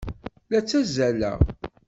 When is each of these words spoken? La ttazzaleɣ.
La 0.51 0.59
ttazzaleɣ. 0.63 1.39